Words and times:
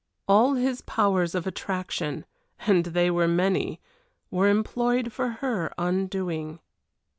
All 0.27 0.55
his 0.55 0.81
powers 0.81 1.35
of 1.35 1.45
attraction 1.45 2.25
and 2.61 2.85
they 2.85 3.11
were 3.11 3.27
many 3.27 3.79
were 4.31 4.47
employed 4.49 5.13
for 5.13 5.29
her 5.29 5.71
undoing. 5.77 6.59